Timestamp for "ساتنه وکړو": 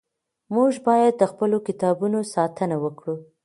2.33-3.15